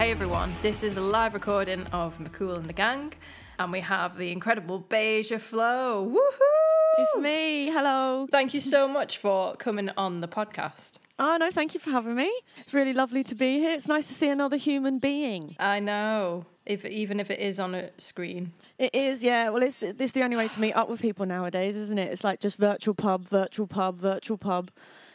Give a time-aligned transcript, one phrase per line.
[0.00, 3.12] Hey everyone, this is a live recording of McCool and the Gang,
[3.58, 6.10] and we have the incredible Beija Flo.
[6.10, 6.96] Woohoo!
[6.96, 7.66] It's me.
[7.70, 8.26] Hello.
[8.30, 11.00] Thank you so much for coming on the podcast.
[11.18, 12.32] Oh, no, thank you for having me.
[12.56, 13.74] It's really lovely to be here.
[13.74, 15.54] It's nice to see another human being.
[15.60, 18.52] I know, if even if it is on a screen.
[18.78, 19.50] It is, yeah.
[19.50, 22.10] Well, it's, it's the only way to meet up with people nowadays, isn't it?
[22.10, 24.70] It's like just virtual pub, virtual pub, virtual pub.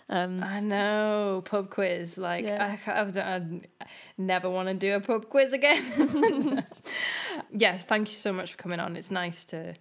[0.08, 2.18] Um, I know, pub quiz.
[2.18, 2.78] Like, Yeah.
[2.86, 3.42] I, I, I
[4.18, 6.66] never want to do a pub quiz again.
[7.52, 8.96] yes, thank you so much for coming on.
[8.96, 9.76] It's nice to.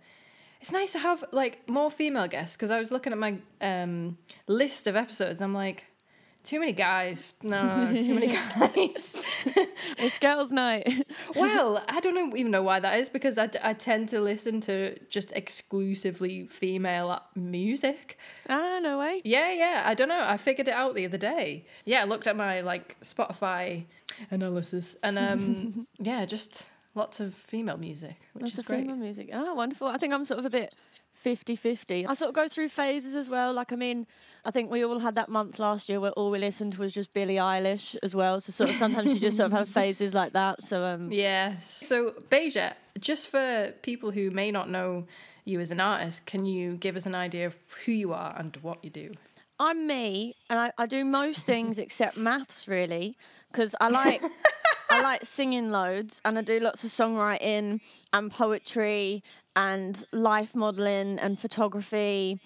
[0.61, 4.17] It's nice to have like more female guests because I was looking at my um,
[4.47, 5.43] list of episodes.
[5.43, 5.85] I'm like,
[6.45, 7.35] too many guys.
[7.43, 8.27] No, too many
[8.59, 9.17] guys.
[9.99, 10.87] it's girls' night.
[11.35, 14.61] well, I don't know, even know why that is because I, I tend to listen
[14.63, 18.19] to just exclusively female music.
[18.49, 19.21] ah, no way.
[19.25, 19.83] Yeah, yeah.
[19.87, 20.23] I don't know.
[20.23, 21.67] I figured it out the other day.
[21.85, 23.85] Yeah, I looked at my like Spotify
[24.31, 28.81] analysis and um yeah, just lots of female music, which Lots is of great.
[28.83, 29.31] female music.
[29.33, 29.89] Ah, wonderful.
[29.89, 30.73] I think I'm sort of a bit
[31.25, 32.07] 50-50.
[32.09, 33.53] I sort of go through phases as well.
[33.53, 34.07] Like, I mean,
[34.45, 37.15] I think we all had that month last year where all we listened was just
[37.15, 38.41] Billie Eilish as well.
[38.41, 40.63] So sort of sometimes you just sort of have phases like that.
[40.63, 41.87] So um, Yes.
[41.87, 45.07] So, Beija, just for people who may not know
[45.45, 48.57] you as an artist, can you give us an idea of who you are and
[48.59, 49.13] what you do?
[49.59, 53.17] I'm me, and I, I do most things except maths, really,
[53.53, 54.23] because I like
[54.91, 57.81] I like singing loads, and I do lots of songwriting
[58.13, 59.23] and poetry
[59.57, 62.39] and life modelling and photography,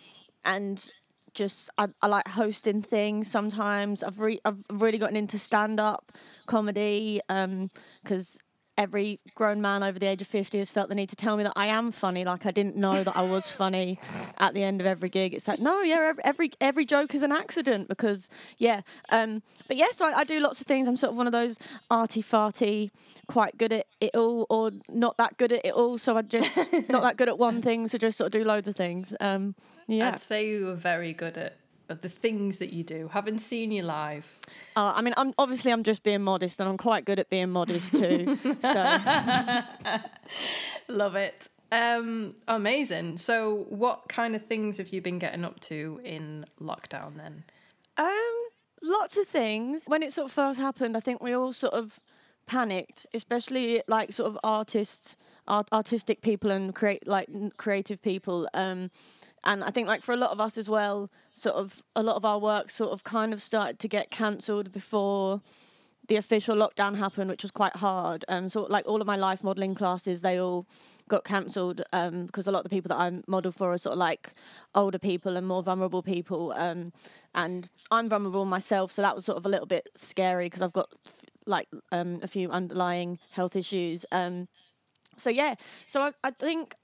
[0.44, 0.90] and
[1.34, 4.02] just I, I like hosting things sometimes.
[4.02, 6.12] I've re- I've really gotten into stand up
[6.46, 7.70] comedy um,
[8.02, 8.40] because.
[8.78, 11.42] Every grown man over the age of 50 has felt the need to tell me
[11.42, 13.98] that I am funny, like I didn't know that I was funny
[14.38, 15.34] at the end of every gig.
[15.34, 18.82] It's like, no, yeah, every every, every joke is an accident because, yeah.
[19.10, 20.86] Um, but yeah, so I, I do lots of things.
[20.86, 21.58] I'm sort of one of those
[21.90, 22.90] arty farty,
[23.26, 25.98] quite good at it all, or not that good at it all.
[25.98, 26.56] So I just
[26.88, 29.14] not that good at one thing, so just sort of do loads of things.
[29.20, 29.56] Um,
[29.88, 30.10] yeah.
[30.10, 31.56] I'd say you were very good at
[31.88, 33.08] at the things that you do.
[33.12, 34.38] Haven't seen you live.
[34.76, 37.50] Uh, I mean, I'm obviously I'm just being modest, and I'm quite good at being
[37.50, 38.36] modest too.
[38.60, 38.98] so
[40.88, 41.48] Love it.
[41.70, 43.18] Um, amazing.
[43.18, 47.44] So, what kind of things have you been getting up to in lockdown then?
[47.96, 48.48] Um,
[48.82, 49.84] lots of things.
[49.86, 52.00] When it sort of first happened, I think we all sort of
[52.46, 55.16] panicked, especially like sort of artists,
[55.46, 57.28] art, artistic people, and create like
[57.58, 58.48] creative people.
[58.54, 58.90] Um,
[59.48, 62.16] and I think like for a lot of us as well, sort of a lot
[62.16, 65.40] of our work sort of kind of started to get cancelled before
[66.08, 68.26] the official lockdown happened, which was quite hard.
[68.28, 70.66] Um, so like all of my life modelling classes, they all
[71.08, 73.94] got cancelled um, because a lot of the people that I model for are sort
[73.94, 74.34] of like
[74.74, 76.52] older people and more vulnerable people.
[76.52, 76.92] Um,
[77.34, 80.74] and I'm vulnerable myself, so that was sort of a little bit scary because I've
[80.74, 84.04] got f- like um, a few underlying health issues.
[84.12, 84.46] Um,
[85.16, 85.54] so yeah,
[85.86, 86.74] so I, I think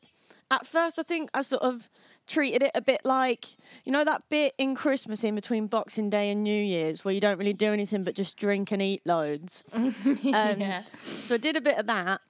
[0.51, 1.91] at first I think I sort of
[2.27, 3.51] treated it a bit like
[3.85, 7.21] you know that bit in Christmas in between Boxing Day and New Year's where you
[7.21, 9.65] don't really do anything but just drink and eat loads.
[9.75, 10.83] Um, yeah.
[11.03, 12.21] So I did a bit of that,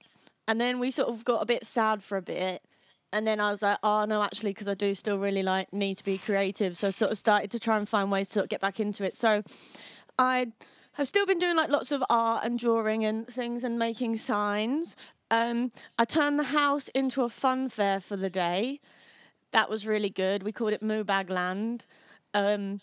[0.47, 2.61] and then we sort of got a bit sad for a bit.
[3.13, 5.97] And then I was like, oh no, actually, because I do still really like need
[5.97, 6.75] to be creative.
[6.77, 8.79] So I sort of started to try and find ways to sort of get back
[8.79, 9.15] into it.
[9.15, 9.43] So
[10.19, 10.51] I
[10.93, 14.95] have still been doing like lots of art and drawing and things and making signs.
[15.31, 18.79] Um, I turned the house into a fun fair for the day.
[19.55, 20.43] That was really good.
[20.43, 21.85] We called it Moo Bag Land.
[22.33, 22.81] Um,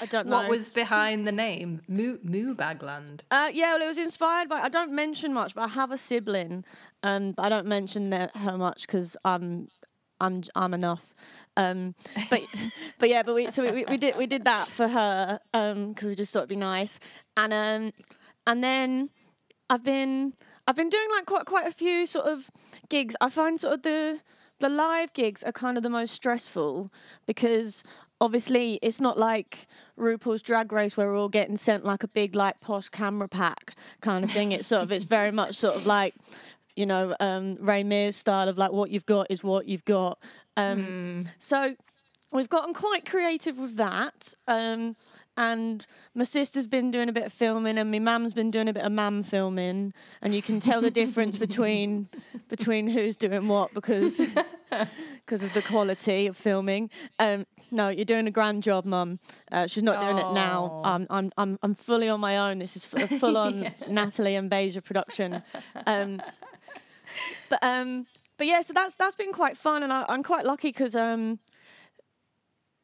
[0.00, 0.38] I don't know.
[0.38, 1.82] What was behind the name?
[1.86, 3.20] Moo Moo Bagland.
[3.30, 4.62] Uh, yeah, well, it was inspired by.
[4.62, 6.64] I don't mention much, but I have a sibling,
[7.02, 9.68] um, but I don't mention that, her much because I'm,
[10.22, 11.14] I'm, I'm enough.
[11.58, 11.96] Um,
[12.30, 12.40] but,
[12.98, 16.14] but yeah, but we so we, we did we did that for her because we
[16.14, 16.98] just thought it'd be nice,
[17.36, 17.92] and um,
[18.46, 19.10] and then
[19.68, 20.32] I've been
[20.66, 22.50] I've been doing like quite quite a few sort of
[22.88, 23.14] gigs.
[23.20, 24.20] I find sort of the
[24.62, 26.90] the live gigs are kind of the most stressful
[27.26, 27.82] because
[28.20, 29.66] obviously it's not like
[29.98, 33.74] RuPaul's Drag Race where we're all getting sent like a big like posh camera pack
[34.00, 34.52] kind of thing.
[34.52, 36.14] It's sort of it's very much sort of like
[36.76, 40.18] you know um, Ray Mears style of like what you've got is what you've got.
[40.56, 41.74] Um, So
[42.30, 44.34] we've gotten quite creative with that.
[44.46, 44.94] Um,
[45.36, 48.72] and my sister's been doing a bit of filming, and my mum's been doing a
[48.72, 52.08] bit of mum filming, and you can tell the difference between
[52.48, 54.20] between who's doing what because
[55.20, 56.90] because of the quality of filming.
[57.18, 59.18] Um, no, you're doing a grand job, mum.
[59.50, 60.82] Uh, she's not doing it now.
[60.84, 62.58] Um, I'm I'm I'm fully on my own.
[62.58, 65.42] This is a full on Natalie and Beija production.
[65.86, 66.20] Um,
[67.48, 70.68] but um, but yeah, so that's that's been quite fun, and I, I'm quite lucky
[70.68, 71.38] because um,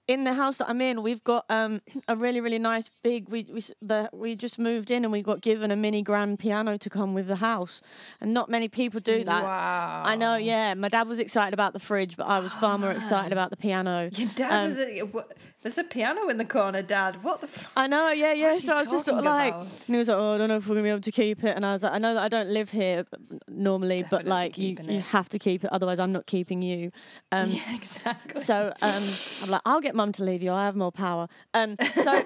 [0.09, 3.29] in the house that I'm in, we've got um, a really, really nice big.
[3.29, 6.79] We we the we just moved in and we got given a mini grand piano
[6.79, 7.83] to come with the house,
[8.21, 9.45] and not many people do that.
[9.45, 10.03] Wow.
[10.05, 10.73] I know, yeah.
[10.75, 13.57] My dad was excited about the fridge, but I was far more excited about the
[13.57, 14.09] piano.
[14.13, 17.23] Your dad Um, was a, what, there's a piano in the corner, Dad.
[17.25, 17.73] What the fuck?
[17.77, 18.55] I know, yeah, yeah.
[18.55, 19.67] are So I was just sort of like, about?
[19.67, 21.43] and he was like, "Oh, I don't know if we're gonna be able to keep
[21.43, 23.05] it." And I was like, "I know that I don't live here
[23.49, 26.93] normally, but like you, you have to keep it, otherwise I'm not keeping you."
[27.33, 28.43] Um, yeah, exactly.
[28.43, 29.03] So um,
[29.43, 30.53] I'm like, I'll get mum to leave you.
[30.53, 31.29] I have more power.
[31.55, 32.25] Um, so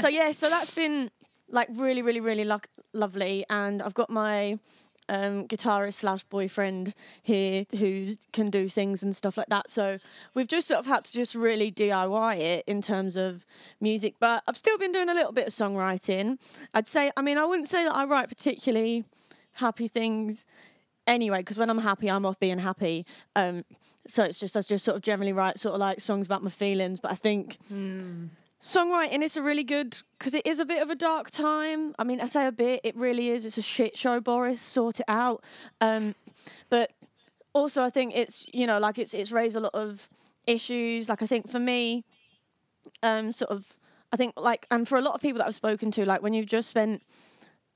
[0.00, 1.10] so yeah, so that's been
[1.48, 3.44] like really, really, really luck- lovely.
[3.48, 4.58] And I've got my
[5.08, 9.70] um, guitarist slash boyfriend here who can do things and stuff like that.
[9.70, 9.98] So
[10.34, 13.44] we've just sort of had to just really DIY it in terms of
[13.80, 14.14] music.
[14.18, 16.38] But I've still been doing a little bit of songwriting.
[16.72, 19.04] I'd say, I mean, I wouldn't say that I write particularly
[19.54, 20.46] happy things
[21.06, 23.06] anyway, because when I'm happy, I'm off being happy.
[23.36, 23.64] Um,
[24.06, 26.50] so it's just I just sort of generally write sort of like songs about my
[26.50, 27.00] feelings.
[27.00, 27.58] But I think
[28.64, 31.94] songwriting is a really good because it is a bit of a dark time.
[31.98, 33.44] I mean, I say a bit, it really is.
[33.44, 34.60] It's a shit show, Boris.
[34.60, 35.44] Sort it out.
[35.82, 36.14] Um,
[36.70, 36.92] but
[37.52, 40.08] also, I think it's you know like it's it's raised a lot of
[40.46, 41.08] issues.
[41.08, 42.04] Like I think for me,
[43.02, 43.76] um, sort of,
[44.12, 46.32] I think like and for a lot of people that I've spoken to, like when
[46.32, 47.02] you've just spent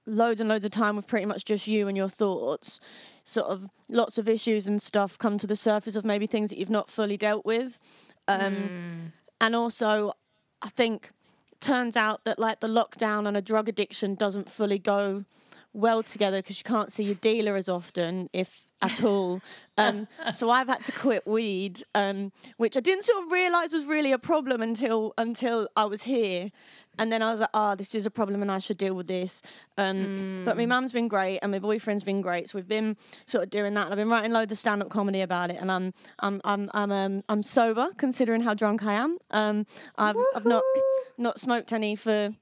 [0.06, 2.80] loads and loads of time with pretty much just you and your thoughts,
[3.24, 6.58] sort of lots of issues and stuff come to the surface of maybe things that
[6.58, 7.78] you've not fully dealt with.
[8.26, 10.12] Um, And also,
[10.62, 11.12] I think
[11.60, 15.24] turns out that like the lockdown and a drug addiction doesn't fully go
[15.78, 19.40] well together because you can't see your dealer as often, if at all.
[19.76, 23.86] Um, so I've had to quit weed, um, which I didn't sort of realise was
[23.86, 26.50] really a problem until until I was here.
[27.00, 29.06] And then I was like, oh, this is a problem and I should deal with
[29.06, 29.40] this.
[29.76, 32.48] Um, But my mum's been great and my boyfriend's been great.
[32.48, 33.84] So we've been sort of doing that.
[33.84, 35.58] And I've been writing loads of stand up comedy about it.
[35.60, 39.16] And I'm I'm I'm I'm um, I'm sober considering how drunk I am.
[39.30, 39.64] Um,
[39.96, 40.64] I've I've not
[41.16, 42.34] not smoked any for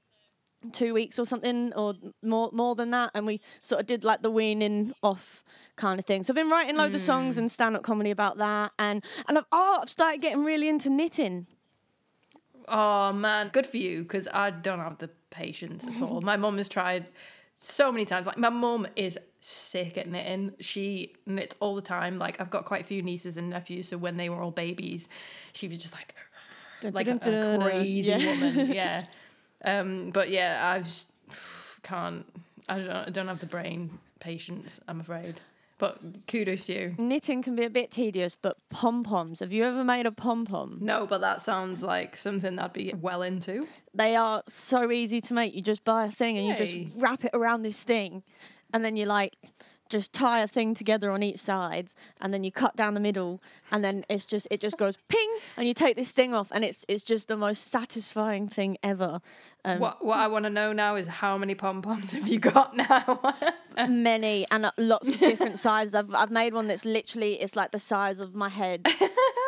[0.71, 1.93] two weeks or something or
[2.23, 5.43] more more than that and we sort of did like the weaning off
[5.75, 7.39] kind of thing so i've been writing loads of songs mm.
[7.39, 11.45] and stand-up comedy about that and and i've oh i've started getting really into knitting
[12.67, 16.19] Oh man, good for you because I don't have the patience at all.
[16.21, 17.09] My mum has tried
[17.55, 18.27] so many times.
[18.27, 20.53] Like my mum is sick at knitting.
[20.59, 22.19] She knits all the time.
[22.19, 25.07] Like I've got quite a few nieces and nephews, so when they were all babies,
[25.53, 26.13] she was just like
[26.83, 28.69] like a, a crazy woman.
[28.73, 29.05] Yeah.
[29.63, 31.11] Um, but yeah, I just
[31.83, 32.25] can't.
[32.69, 32.89] I don't.
[32.89, 34.79] I don't have the brain patience.
[34.87, 35.41] I'm afraid.
[35.79, 36.95] But kudos to you.
[36.97, 41.05] knitting can be a bit tedious but pom-poms have you ever made a pom-pom No,
[41.05, 43.67] but that sounds like something I'd be well into.
[43.93, 47.23] they are so easy to make you just buy a thing and you just wrap
[47.25, 48.23] it around this thing
[48.73, 49.35] and then you're like
[49.89, 51.91] just tie a thing together on each side
[52.21, 53.41] and then you cut down the middle
[53.71, 56.63] and then it's just it just goes ping and you take this thing off and
[56.65, 59.21] it's it's just the most satisfying thing ever.
[59.65, 62.39] Um, What what I want to know now is how many pom poms have you
[62.39, 63.35] got now?
[63.87, 65.93] many and uh, lots of different sizes.
[65.95, 68.87] I've, I've made one that's literally it's like the size of my head.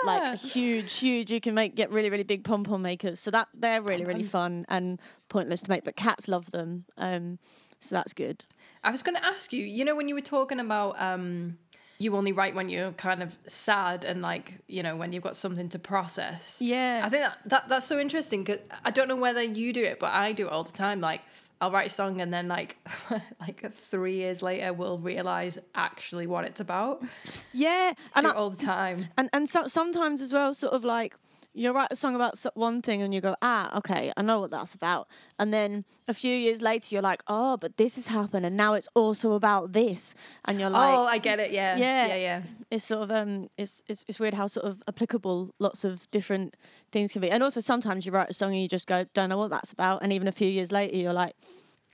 [0.05, 3.19] Like huge huge you can make get really really big pom pom makers.
[3.19, 6.85] So that they're really really fun and pointless to make but cats love them.
[6.97, 7.39] Um
[7.81, 8.43] so that's good
[8.83, 9.63] I was going to ask you.
[9.63, 11.57] You know, when you were talking about um,
[11.99, 15.35] you only write when you're kind of sad and like you know when you've got
[15.35, 16.61] something to process.
[16.61, 17.01] Yeah.
[17.03, 19.99] I think that, that that's so interesting because I don't know whether you do it,
[19.99, 21.01] but I do it all the time.
[21.01, 21.21] Like
[21.59, 22.77] I'll write a song and then like
[23.41, 27.03] like three years later we'll realize actually what it's about.
[27.53, 29.07] yeah and do I, it all the time.
[29.17, 31.15] and and so, sometimes as well sort of like
[31.53, 34.51] you write a song about one thing and you go ah okay i know what
[34.51, 35.07] that's about
[35.39, 38.73] and then a few years later you're like oh but this has happened and now
[38.75, 40.15] it's also about this
[40.45, 41.51] and you're like oh, I get it.
[41.51, 41.75] Yeah.
[41.77, 42.07] Yeah.
[42.07, 42.15] Yeah.
[42.15, 42.41] Yeah.
[42.69, 46.55] it's sort of um it's, it's it's weird how sort of applicable lots of different
[46.91, 49.29] things can be and also sometimes you write a song and you just go don't
[49.29, 51.35] know what that's about and even a few years later you're like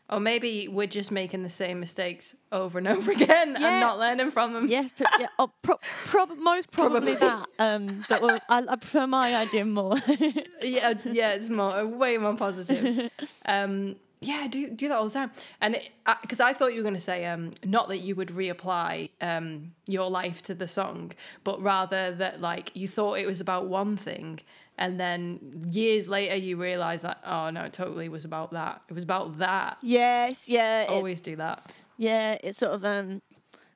[0.08, 3.68] Or maybe we're just making the same mistakes over and over again Yeah.
[3.72, 4.68] and not learning from them.
[4.68, 7.16] yes but yeah oh, pro- prob- most probably, Probably.
[7.16, 9.96] that um but well, I, I prefer my idea more
[10.62, 13.10] yeah, yeah, it's more way more positive.
[13.48, 15.30] Um, yeah, I do do that all the time,
[15.62, 15.78] and
[16.22, 19.74] because I, thought you were going to say um, not that you would reapply um,
[19.86, 21.12] your life to the song,
[21.44, 24.40] but rather that like you thought it was about one thing,
[24.78, 28.82] and then years later you realize that oh no, it totally was about that.
[28.90, 29.78] It was about that.
[29.82, 31.74] yes yeah Always do that.
[31.98, 33.22] Yeah, it's sort of um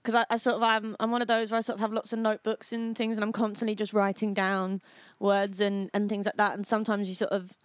[0.02, 1.92] because I, I sort of I'm I'm one of those where I sort of have
[1.94, 4.82] lots of notebooks and things and I'm constantly just writing down
[5.20, 7.58] words and, and things like that and sometimes you sort of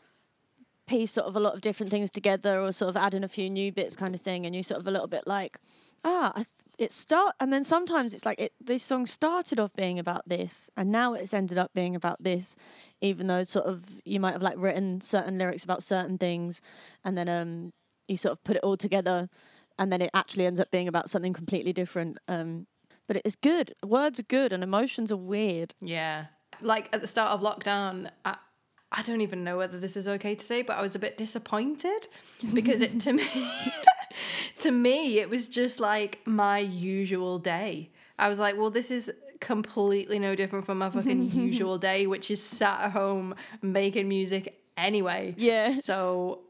[0.87, 3.29] piece sort of a lot of different things together or sort of add in a
[3.29, 5.59] few new bits kind of thing and you sort of a little bit like
[6.05, 6.45] ah I,
[6.79, 10.71] it start and then sometimes it's like it this song started off being about this
[10.77, 12.57] and now it's ended up being about this
[13.01, 16.61] even though sort of you might have like written certain lyrics about certain things
[17.05, 17.73] and then um
[18.09, 19.29] you sort of put it all together
[19.79, 22.67] and then it actually ends up being about something completely different um
[23.07, 26.27] but it is good words are good and emotions are weird Yeah.
[26.61, 28.37] Like at the start of lockdown, I,
[28.93, 31.17] I don't even know whether this is okay to say, but I was a bit
[31.17, 32.07] disappointed
[32.55, 33.27] because it to me
[34.61, 37.91] to me it was just like my usual day.
[38.19, 42.31] I was like, well, this is completely no different from my fucking usual day, which
[42.31, 45.35] is sat at home making music anyway.
[45.37, 46.41] yeah So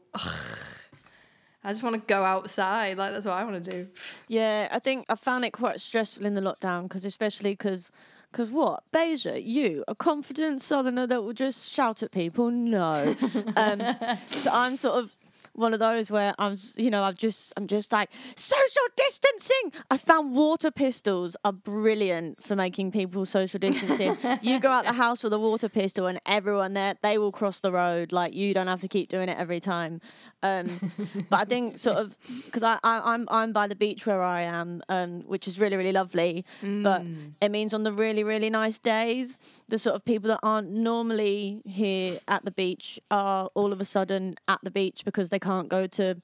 [1.65, 2.97] I just want to go outside.
[2.97, 3.87] Like that's what I want to do.
[4.27, 7.91] Yeah, I think I found it quite stressful in the lockdown because, especially because,
[8.31, 8.83] because what?
[8.93, 12.51] Beija, you, a confident southerner that will just shout at people?
[12.51, 13.15] No.
[13.55, 13.81] um,
[14.27, 15.14] so I'm sort of
[15.55, 19.71] one of those where I'm, you know, I've just, I'm just like social distancing.
[19.89, 24.17] I found water pistols are brilliant for making people social distancing.
[24.41, 27.59] you go out the house with a water pistol, and everyone there, they will cross
[27.59, 28.11] the road.
[28.11, 30.01] Like you don't have to keep doing it every time.
[30.43, 30.91] Um,
[31.29, 34.41] but I think sort of because I, I I'm I'm by the beach where I
[34.41, 36.45] am, um, which is really really lovely.
[36.61, 37.03] But
[37.41, 41.61] it means on the really really nice days, the sort of people that aren't normally
[41.65, 45.69] here at the beach are all of a sudden at the beach because they can't
[45.69, 46.21] go to.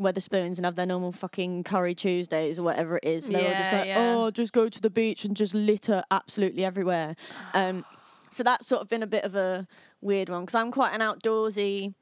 [0.00, 3.28] Wetherspoons and have their normal fucking curry Tuesdays or whatever it is.
[3.28, 4.14] They're all just Yeah, like, yeah.
[4.16, 7.14] oh, just go to the beach and just litter absolutely everywhere.
[7.52, 7.84] Um,
[8.30, 9.66] so that's sort of been a bit of a
[10.00, 11.92] weird one because I'm quite an outdoorsy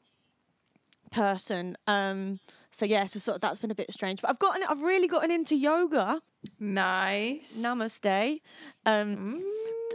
[1.11, 1.77] person.
[1.89, 2.39] Um,
[2.71, 4.21] so yeah, so sort of that's been a bit strange.
[4.23, 6.23] But I've gotten, I've really gotten into yoga.
[6.61, 7.61] Nice.
[7.61, 8.39] Namaste.
[8.87, 9.43] Um,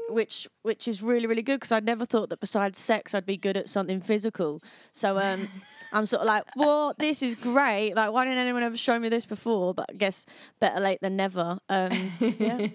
[0.10, 3.38] which which is really really good because I never thought that besides sex I'd be
[3.38, 4.62] good at something physical.
[4.92, 5.48] So um,
[5.92, 7.94] I'm sort of like, well, this is great.
[7.96, 9.74] Like, why didn't anyone ever show me this before?
[9.74, 10.26] But I guess
[10.60, 11.60] better late than never.
[11.70, 12.68] Um, yeah.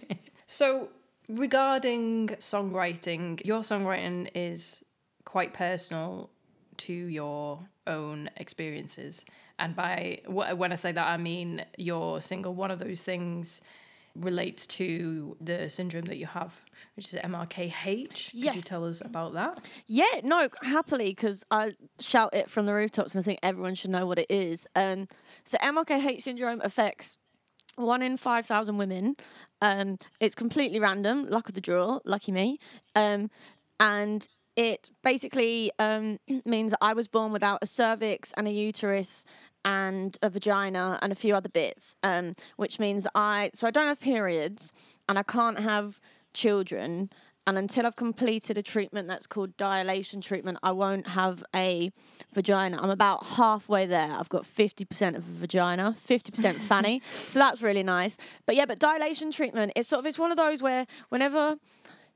[0.46, 0.88] So,
[1.28, 4.84] regarding songwriting, your songwriting is
[5.24, 6.28] quite personal
[6.76, 9.24] to your own experiences.
[9.58, 13.62] And by when I say that, I mean your single, one of those things
[14.14, 16.54] relates to the syndrome that you have,
[16.96, 18.30] which is MRKH.
[18.32, 18.54] Yes.
[18.54, 19.64] Could you tell us about that?
[19.86, 23.90] Yeah, no, happily because I shout it from the rooftops, and I think everyone should
[23.90, 24.66] know what it is.
[24.74, 25.08] Um,
[25.44, 27.18] so MRKH syndrome affects
[27.76, 29.16] one in five thousand women.
[29.60, 32.58] Um, it's completely random, luck of the draw, lucky me.
[32.94, 33.30] Um,
[33.80, 39.24] and it basically um, means that I was born without a cervix and a uterus
[39.64, 43.86] and a vagina and a few other bits, um, which means I so I don't
[43.86, 44.72] have periods
[45.08, 46.00] and I can't have
[46.32, 47.10] children.
[47.46, 51.92] And until I've completed a treatment that's called dilation treatment, I won't have a
[52.32, 52.80] vagina.
[52.80, 54.10] I'm about halfway there.
[54.10, 57.02] I've got 50% of a vagina, 50% fanny.
[57.06, 58.16] so that's really nice.
[58.46, 61.56] But yeah, but dilation treatment, it's sort of, it's one of those where whenever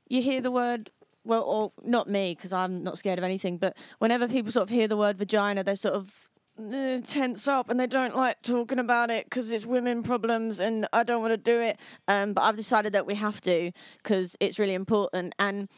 [0.07, 0.89] you hear the word,
[1.23, 4.69] well, or not me, because I'm not scared of anything, but whenever people sort of
[4.69, 6.28] hear the word vagina, they're sort of
[6.59, 10.87] uh, tense up and they don't like talking about it because it's women problems and
[10.93, 11.79] I don't want to do it.
[12.07, 13.71] Um, but I've decided that we have to
[14.03, 15.33] because it's really important.
[15.39, 15.69] And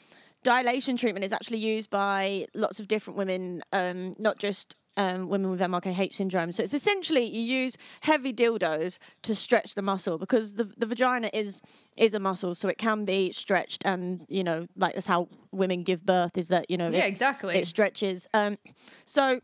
[0.43, 5.49] dilation treatment is actually used by lots of different women, um, not just um, women
[5.51, 6.51] with MRKH syndrome.
[6.51, 11.29] So it's essentially you use heavy dildos to stretch the muscle because the the vagina
[11.33, 11.61] is
[11.95, 15.83] is a muscle, so it can be stretched, and you know, like that's how women
[15.83, 16.37] give birth.
[16.37, 17.55] Is that you know, Yeah, it- exactly.
[17.55, 18.27] it stretches.
[18.33, 18.57] Um,
[19.05, 19.39] so,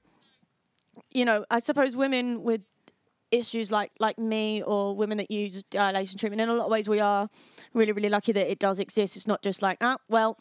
[1.17, 2.61] you know, I suppose women with
[3.31, 6.87] issues like like me or women that use dilation treatment in a lot of ways
[6.87, 7.27] we are
[7.73, 9.17] really really lucky that it does exist.
[9.17, 10.37] It's not just like ah well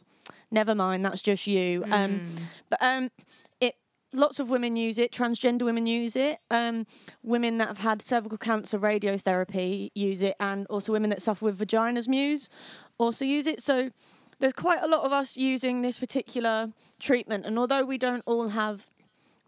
[0.50, 1.82] never mind that's just you.
[1.90, 2.26] Um
[2.68, 3.10] but um
[3.58, 3.74] it
[4.12, 6.86] lots of women use it transgender women use it um
[7.22, 11.58] women that have had cervical cancer radiotherapy use it and also women that suffer with
[11.58, 12.48] vaginismus
[12.98, 13.62] also use it.
[13.62, 13.90] So
[14.40, 18.50] there's quite a lot of us using this particular treatment and although we don't all
[18.50, 18.86] have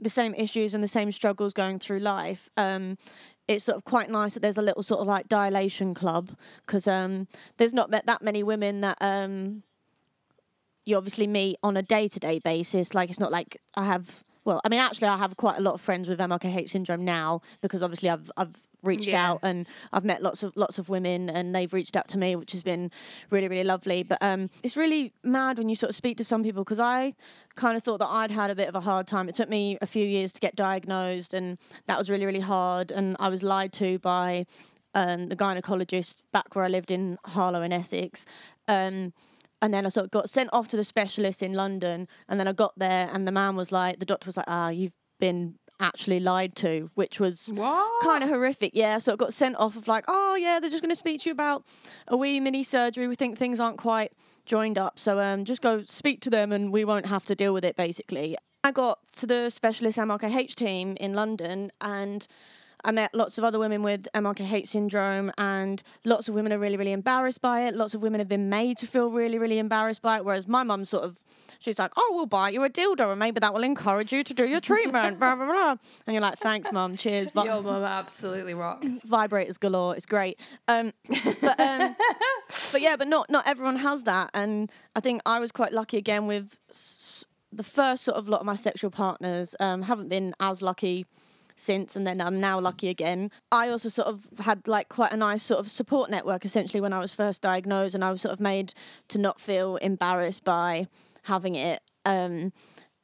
[0.01, 2.49] the same issues and the same struggles going through life.
[2.57, 2.99] Um,
[3.47, 6.37] it's sort of quite nice that there's a little sort of like dilation club
[6.67, 7.27] because um,
[7.57, 9.63] there's not that many women that um,
[10.85, 12.95] you obviously meet on a day to day basis.
[12.95, 14.23] Like it's not like I have.
[14.45, 17.43] Well, I mean, actually, I have quite a lot of friends with MRKH syndrome now
[17.61, 18.55] because obviously I've I've
[18.89, 19.31] reached Yeah.
[19.31, 22.35] out and I've met lots of lots of women and they've reached out to me,
[22.37, 22.91] which has been
[23.31, 24.03] really really lovely.
[24.03, 27.15] But um, it's really mad when you sort of speak to some people because I
[27.55, 29.29] kind of thought that I'd had a bit of a hard time.
[29.29, 32.91] It took me a few years to get diagnosed, and that was really really hard.
[32.91, 34.47] And I was lied to by
[34.95, 38.25] um, the gynecologist back where I lived in Harlow in Essex.
[38.67, 39.13] Um,
[39.61, 42.47] and then I sort of got sent off to the specialist in London, and then
[42.47, 45.57] I got there, and the man was like, the doctor was like, ah, you've been
[45.81, 47.53] actually lied to, which was
[48.03, 48.73] kind of horrific.
[48.75, 51.23] Yeah, so it got sent off of like, oh yeah, they're just going to speak
[51.23, 51.65] to you about
[52.07, 53.07] a wee mini surgery.
[53.07, 54.13] We think things aren't quite
[54.47, 57.53] joined up, so um, just go speak to them, and we won't have to deal
[57.53, 57.77] with it.
[57.77, 62.27] Basically, I got to the specialist MRKH team in London, and
[62.89, 66.79] I met lots of other women with MRKH syndrome, and lots of women are really,
[66.79, 67.75] really embarrassed by it.
[67.77, 70.25] Lots of women have been made to feel really, really embarrassed by it.
[70.25, 71.21] Whereas my mum sort of,
[71.59, 74.33] she's like, "Oh, we'll buy you a dildo, and maybe that will encourage you to
[74.33, 75.77] do your treatment." blah blah blah.
[76.07, 76.97] And you're like, "Thanks, mum.
[76.97, 78.87] Cheers." Vi- Your mum absolutely rocks.
[79.07, 79.95] vibrators galore.
[79.95, 80.41] It's great.
[80.67, 80.95] Um,
[81.43, 81.95] but um,
[82.73, 85.99] but yeah, but not not everyone has that, and I think I was quite lucky
[85.99, 89.55] again with s- the first sort of lot of my sexual partners.
[89.61, 91.05] Um, haven't been as lucky
[91.59, 93.31] since, and then I'm now lucky again.
[93.53, 96.93] I also sort of had like quite a nice sort of support network essentially when
[96.93, 98.75] I was first diagnosed, and I was sort of made
[99.09, 100.89] to not feel embarrassed by
[101.25, 102.53] having it, um,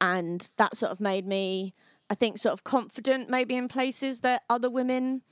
[0.01, 1.73] and that sort of made me.
[2.07, 5.23] I think sort of confident maybe in places that other women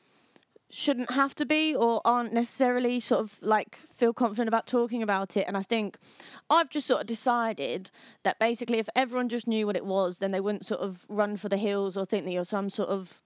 [0.74, 5.38] shouldn't have to be or aren't necessarily sort of like feel confident about talking about
[5.38, 5.46] it.
[5.48, 5.98] And i think
[6.50, 7.92] i've just sort of decided
[8.24, 11.38] that basically if everyone just knew what it was then they wouldn't sort of run
[11.38, 13.22] for the hills or think that you're some sort of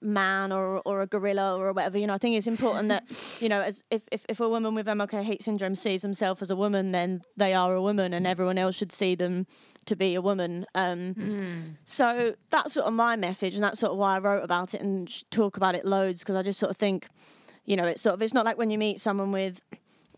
[0.00, 3.04] man or or a gorilla or whatever you know i think it's important that
[3.40, 6.56] you know as if, if if a woman with MRKH syndrome sees themselves as a
[6.56, 9.46] woman then they are a woman and everyone else should see them
[9.84, 10.66] to be a woman.
[10.74, 11.14] Um
[11.84, 14.80] so that's sort of my message and that's sort of why i wrote about it
[14.80, 17.08] and talk about it loads because i just sort of think
[17.64, 19.60] you know it's sort of it's not like when you meet someone with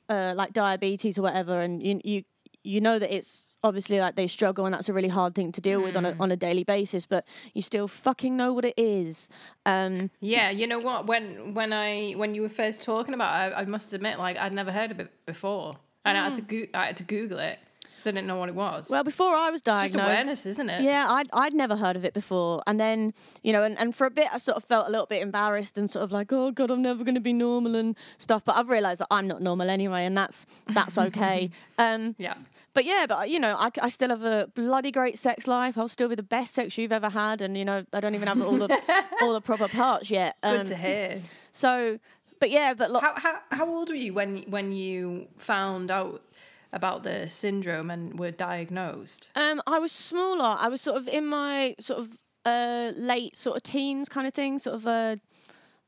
[0.08, 2.22] uh, like diabetes or whatever and you you
[2.64, 5.60] you know that it's obviously like they struggle and that's a really hard thing to
[5.60, 7.24] deal with on a on a daily basis but
[7.54, 9.28] you still fucking know what it is.
[9.64, 11.06] Um Yeah, you know what?
[11.06, 14.36] When when I when you were first talking about it, I, I must admit, like
[14.36, 17.38] I'd never heard of it before, and I had to go- I had to Google
[17.38, 17.58] it
[17.98, 18.88] because I didn't know what it was.
[18.88, 20.82] well before i was it's just diagnosed awareness, isn't it?
[20.82, 22.62] Yeah, I'd, I'd never heard of it before.
[22.66, 23.12] And then,
[23.42, 25.76] you know, and, and for a bit, I sort of felt a little bit embarrassed
[25.76, 28.44] and sort of like, oh, God, I'm never going to be normal and stuff.
[28.44, 31.50] But I've realised that I'm not normal anyway, and that's that's okay.
[31.78, 32.34] um, Yeah.
[32.74, 35.76] but yeah, but, you know, I, I still have a bloody great sex life.
[35.76, 37.40] I'll still be the best sex you've ever had.
[37.42, 40.36] And, you know, I don't even have all the, all the proper parts yet.
[40.42, 41.20] Good Um, to hear.
[41.52, 41.98] So,
[42.40, 46.22] but yeah, but lo- How, how how old were you when when you found out
[46.72, 49.30] about the syndrome and were diagnosed?
[49.34, 50.56] Um, I was smaller.
[50.58, 54.34] I was sort of in my sort of uh late sort of teens kind of
[54.34, 54.58] thing.
[54.58, 55.16] Sort of uh,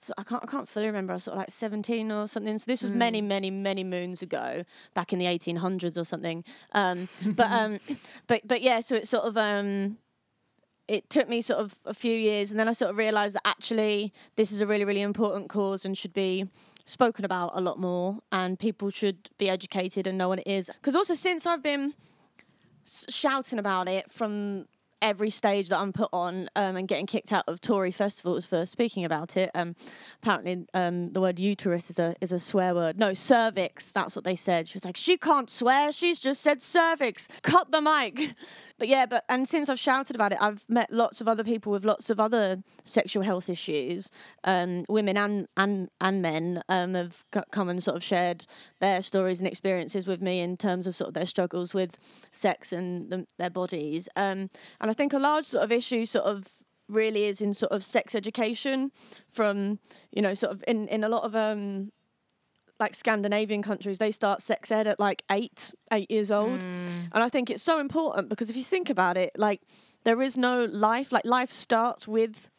[0.00, 1.12] so I can't I can't fully remember.
[1.12, 2.56] I was sort of like seventeen or something.
[2.58, 4.64] So this was many many many moons ago,
[4.94, 6.44] back in the eighteen hundreds or something.
[6.72, 7.78] Um, but um,
[8.26, 8.80] but but yeah.
[8.80, 9.98] So it's sort of um.
[10.88, 13.46] It took me sort of a few years, and then I sort of realised that
[13.46, 16.46] actually this is a really, really important cause and should be
[16.90, 20.70] spoken about a lot more, and people should be educated and know what it is.
[20.74, 21.94] Because also, since I've been
[23.08, 24.66] shouting about it from
[25.02, 28.66] every stage that I'm put on um, and getting kicked out of Tory festivals for
[28.66, 29.50] speaking about it.
[29.54, 29.74] Um,
[30.22, 32.98] apparently, um, the word uterus is a is a swear word.
[32.98, 33.92] No, cervix.
[33.92, 34.68] That's what they said.
[34.68, 35.92] She was like, she can't swear.
[35.92, 37.28] She's just said cervix.
[37.42, 38.34] Cut the mic.
[38.80, 41.70] But yeah, but and since I've shouted about it, I've met lots of other people
[41.70, 44.10] with lots of other sexual health issues.
[44.44, 48.46] Um, women and and and men um, have come and sort of shared
[48.78, 51.98] their stories and experiences with me in terms of sort of their struggles with
[52.30, 54.08] sex and the, their bodies.
[54.16, 54.48] Um,
[54.90, 56.48] and I think a large sort of issue sort of
[56.88, 58.90] really is in sort of sex education
[59.28, 59.78] from
[60.10, 61.92] you know sort of in in a lot of um
[62.80, 66.62] like Scandinavian countries, they start sex ed at like eight, eight years old.
[67.12, 69.60] And I think it's so important because if you think about it, like
[70.04, 72.50] there is no life, like life starts with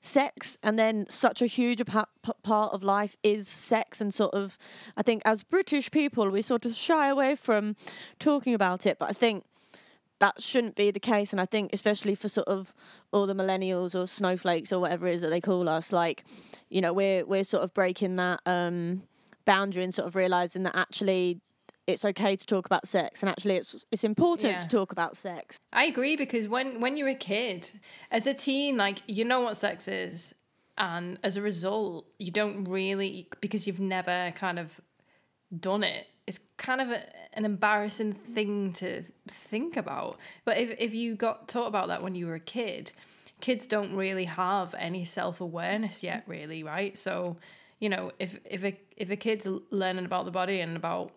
[0.00, 4.56] sex and then such a huge part of life is sex and sort of
[4.96, 7.74] i think as british people we sort of shy away from
[8.20, 9.42] talking about it but i think
[10.18, 12.72] that shouldn't be the case and i think especially for sort of
[13.12, 16.24] all the millennials or snowflakes or whatever it is that they call us like
[16.70, 19.02] you know we're we're sort of breaking that um
[19.44, 21.40] boundary and sort of realizing that actually
[21.86, 24.58] it's okay to talk about sex and actually it's it's important Yeah.
[24.58, 27.70] to talk about sex I agree because when when you're a kid,
[28.10, 30.34] as a teen, like you know what sex is,
[30.78, 34.80] and as a result, you don't really because you've never kind of
[35.60, 36.06] done it.
[36.56, 37.02] Kind of a,
[37.34, 40.18] an embarrassing thing to think about.
[40.44, 42.92] But if if you got taught about that when you were a kid,
[43.40, 46.96] kids don't really have any self awareness yet, really, right?
[46.96, 47.36] So
[47.78, 51.12] you know, if if a if a kid's learning about the body and about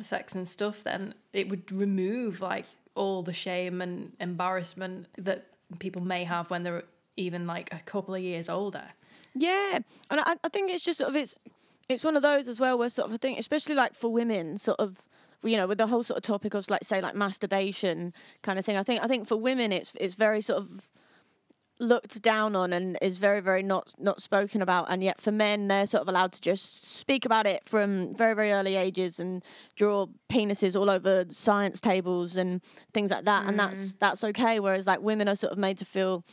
[0.00, 5.46] sex and stuff, then it would remove like all the shame and embarrassment that
[5.78, 6.84] people may have when they're
[7.16, 8.84] even like a couple of years older.
[9.34, 9.78] Yeah,
[10.10, 11.38] and I, I think it's just sort of it's
[11.90, 14.56] it's one of those as well where sort of I think especially like for women
[14.58, 14.98] sort of
[15.42, 18.64] you know with the whole sort of topic of like say like masturbation kind of
[18.64, 18.76] thing.
[18.76, 20.88] I think I think for women it's it's very sort of
[21.80, 24.86] looked down on and is very very not not spoken about.
[24.90, 28.34] And yet for men they're sort of allowed to just speak about it from very
[28.34, 29.42] very early ages and
[29.76, 32.60] draw penises all over science tables and
[32.92, 33.46] things like that.
[33.48, 33.98] And that's mm.
[33.98, 34.60] that's okay.
[34.60, 36.24] Whereas like women are sort of made to feel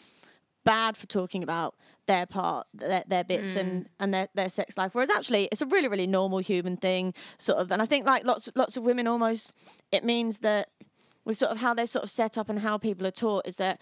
[0.68, 1.76] bad for talking about
[2.08, 3.88] their part their, their bits and mm.
[4.02, 7.58] and their, their sex life whereas actually it's a really really normal human thing sort
[7.58, 9.54] of and i think like lots lots of women almost
[9.94, 10.70] it means that
[11.24, 13.56] with sort of how they're sort of set up and how people are taught is
[13.56, 13.80] that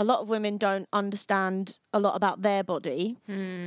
[0.00, 3.16] a lot of women don't understand a lot about their body,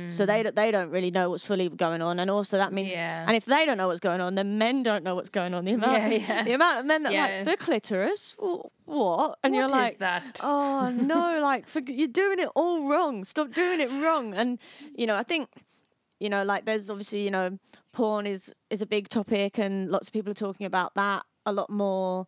[0.08, 2.92] so they don't- they don't really know what's fully going on, and also that means,
[2.92, 3.24] Yeah.
[3.26, 5.64] and if they don't know what's going on, then men don't know what's going on.
[5.66, 6.42] The amount, Yeah, yeah.
[6.44, 9.38] the amount of men that like the clitoris, wh- what?
[9.42, 10.40] And you're What is like, that?
[10.42, 13.24] oh no, like for, you're doing it all wrong.
[13.24, 14.32] Stop doing it wrong.
[14.34, 14.58] And
[14.94, 15.48] you know, I think
[16.18, 17.58] you know, like there's obviously you know,
[17.92, 21.52] porn is is a big topic, and lots of people are talking about that a
[21.52, 22.26] lot more.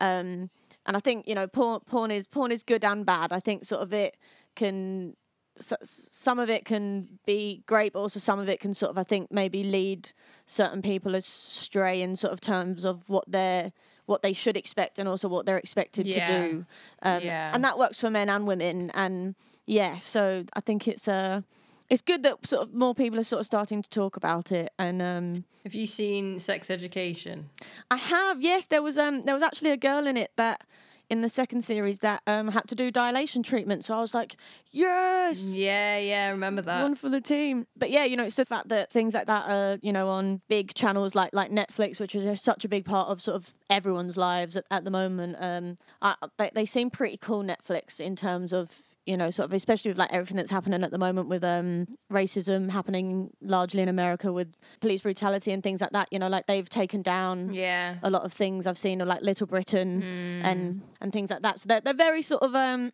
[0.00, 0.50] Um,
[0.86, 3.32] and I think you know, porn porn is porn is good and bad.
[3.32, 4.16] I think sort of it
[4.54, 5.16] can.
[5.56, 8.98] So, some of it can be great, but also some of it can sort of,
[8.98, 10.10] I think, maybe lead
[10.46, 13.70] certain people astray in sort of terms of what they're,
[14.06, 16.26] what they should expect, and also what they're expected Yeah.
[16.26, 16.66] to do.
[17.02, 17.52] Um, Yeah.
[17.54, 18.90] And that works for men and women.
[18.94, 21.42] And yeah, so I think it's uh,
[21.90, 24.72] it's good that sort of more people are sort of starting to talk about it.
[24.78, 27.50] And um, Have you seen Sex Education?
[27.90, 30.64] I have, yes, there was um, there was actually a girl in it that
[31.10, 33.84] in the second series that um had to do dilation treatment.
[33.84, 34.36] So I was like,
[34.70, 35.54] yes.
[35.54, 36.82] Yeah, yeah, I remember that.
[36.82, 39.50] One for the team, but yeah, you know, it's the fact that things like that
[39.50, 43.08] are, you know, on big channels like like Netflix, which is such a big part
[43.08, 45.36] of sort of everyone's lives at, at the moment.
[45.38, 49.52] Um, I, they they seem pretty cool Netflix in terms of you know, sort of
[49.52, 53.88] especially with like everything that's happening at the moment with um racism happening largely in
[53.88, 56.08] America with police brutality and things like that.
[56.10, 57.96] You know, like they've taken down Yeah.
[58.02, 60.02] a lot of things I've seen, or like Little Britain
[60.42, 61.58] and and things like that.
[61.60, 62.92] So they're they're very sort of um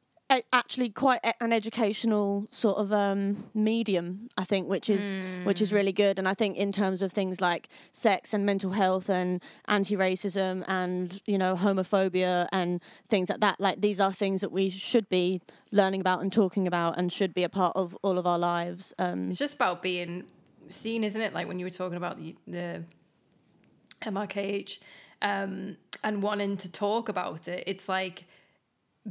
[0.52, 5.92] actually quite an educational sort of um medium, I think, which is which is really
[5.92, 6.18] good.
[6.18, 11.20] And I think in terms of things like sex and mental health and anti-racism and
[11.26, 15.40] you know homophobia and things like that, like these are things that we should be
[15.72, 18.92] learning about and talking about and should be a part of all of our lives.
[18.98, 20.24] Um, It's just about being
[20.68, 21.32] seen, isn't it?
[21.32, 22.84] Like when you were talking about the the
[24.02, 24.78] MRKH
[25.22, 28.24] um, and wanting to talk about it, it's like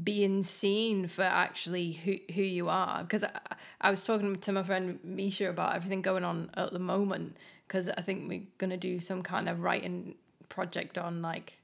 [0.03, 3.03] being seen for actually who who you are.
[3.03, 3.39] Because I,
[3.81, 7.37] I was talking to my friend Misha about everything going on at the moment.
[7.67, 10.15] Because I think we're gonna do some kind of writing
[10.49, 11.59] project on like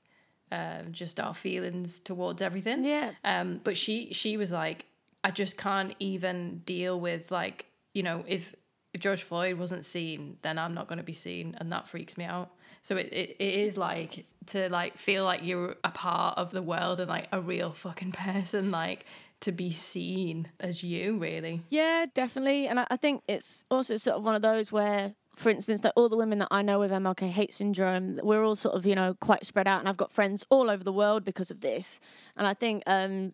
[0.51, 2.83] uh, just our feelings towards everything.
[2.83, 3.11] Yeah.
[3.23, 4.85] Um, but she she was like,
[5.23, 8.55] I just can't even deal with like, you know, if
[8.93, 12.25] if George Floyd wasn't seen, then I'm not gonna be seen, and that freaks me
[12.25, 12.51] out.
[12.85, 16.61] So it, it, it is like to like feel like you're a part of the
[16.61, 19.07] world and like a real fucking person, like
[19.39, 21.61] to be seen as you, really.
[21.69, 22.67] Yeah, definitely.
[22.67, 25.93] And I, I think it's also sort of one of those where, for instance, that
[25.95, 29.15] all the women that I know with MRKH syndrome, we're all sort of, you know,
[29.19, 29.79] quite spread out.
[29.79, 31.99] And I've got friends all over the world because of this.
[32.37, 33.33] And I think, um,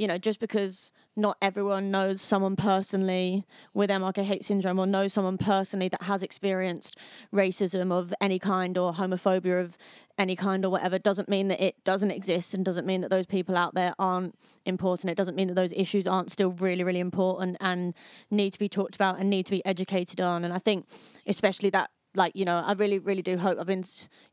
[0.00, 5.36] you know, just because not everyone knows someone personally with hate syndrome or knows someone
[5.36, 6.96] personally that has experienced
[7.34, 9.76] racism of any kind or homophobia of
[10.16, 13.26] any kind or whatever doesn't mean that it doesn't exist and doesn't mean that those
[13.26, 14.34] people out there aren't
[14.64, 15.10] important.
[15.10, 17.92] It doesn't mean that those issues aren't still really, really important and
[18.30, 20.46] need to be talked about and need to be educated on.
[20.46, 20.86] And I think,
[21.26, 23.84] especially that like you know i really really do hope i've been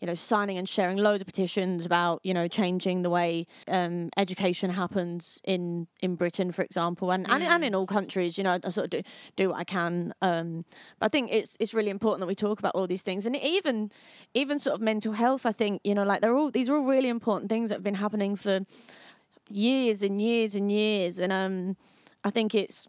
[0.02, 4.10] you know signing and sharing loads of petitions about you know changing the way um,
[4.18, 8.58] education happens in in britain for example and and, and in all countries you know
[8.64, 9.02] i sort of do
[9.36, 10.66] do what i can um,
[11.00, 13.36] but i think it's it's really important that we talk about all these things and
[13.36, 13.92] even
[14.34, 16.84] even sort of mental health i think you know like they're all these are all
[16.84, 18.62] really important things that have been happening for
[19.50, 21.78] years and years and years and um
[22.24, 22.88] i think it's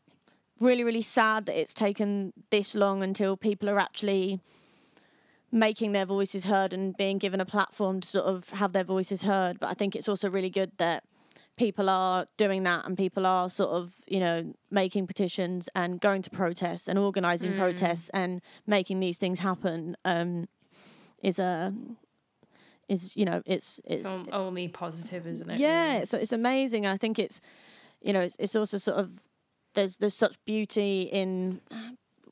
[0.60, 4.40] really really sad that it's taken this long until people are actually
[5.50, 9.22] making their voices heard and being given a platform to sort of have their voices
[9.22, 9.58] heard.
[9.58, 11.04] But I think it's also really good that
[11.56, 16.22] people are doing that and people are sort of, you know, making petitions and going
[16.22, 19.96] to protests and organizing protests and making these things happen.
[20.04, 20.48] Um,
[21.22, 21.74] is a
[22.88, 25.58] is you know it's it's It's only positive, isn't it?
[25.58, 26.04] yeah, really?
[26.06, 26.86] so it's amazing.
[26.86, 27.40] And I think it's,
[28.00, 29.10] you know, it's, it's also sort of
[29.74, 31.60] there's there's such beauty in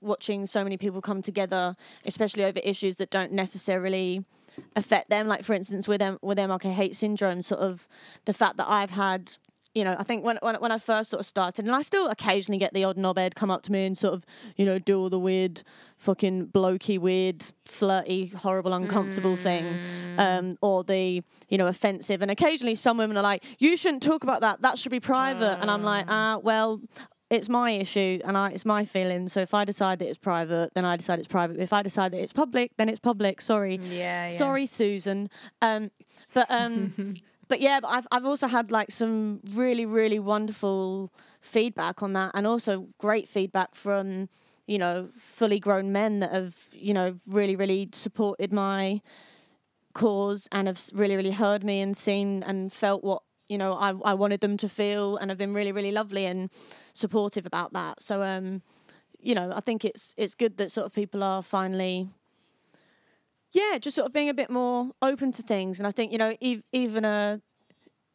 [0.01, 4.25] watching so many people come together, especially over issues that don't necessarily
[4.75, 5.27] affect them.
[5.27, 7.87] Like for instance, with M- with hate syndrome, sort of
[8.25, 9.33] the fact that I've had.
[9.75, 12.09] You know, I think when, when when I first sort of started, and I still
[12.09, 14.25] occasionally get the odd knobhead come up to me and sort of,
[14.57, 15.65] you know, do all the weird,
[15.99, 19.67] fucking blokey, weird, flirty, horrible, uncomfortable thing,
[20.17, 22.23] um, or the, you know, offensive.
[22.23, 24.63] And occasionally some women are like, "You shouldn't talk about that.
[24.63, 26.81] That should be private." And I'm like, "Ah, well,
[27.31, 29.29] it's my issue and I, it's my feeling.
[29.29, 31.59] So if I decide that it's private, then I decide it's private.
[31.59, 33.41] If I decide that it's public, then it's public.
[33.41, 34.39] Sorry, Yeah, yeah.
[34.39, 35.29] sorry, Susan.
[35.61, 35.91] Um,
[36.35, 37.15] but um,
[37.49, 41.11] but yeah, but I've I've also had like some really really wonderful
[41.41, 44.29] feedback on that, and also great feedback from
[44.67, 49.01] you know fully grown men that have you know really really supported my
[49.95, 53.95] cause and have really really heard me and seen and felt what you know I,
[54.05, 56.51] I wanted them to feel and have been really really lovely and
[56.93, 58.01] supportive about that.
[58.01, 58.63] So um
[59.21, 62.09] you know i think it's it's good that sort of people are finally
[63.53, 65.81] yeah just sort of being a bit more open to things.
[65.81, 67.41] And i think you know ev- even a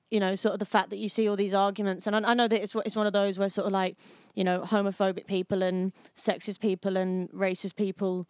[0.10, 2.34] you know sort of the fact that you see all these arguments and I, I
[2.34, 3.98] know that it's, it's one of those where sort of like
[4.36, 8.28] you know homophobic people and sexist people and racist people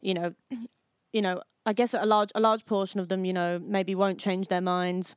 [0.00, 0.34] you know
[1.12, 4.18] you know i guess a large a large portion of them you know maybe won't
[4.18, 5.14] change their minds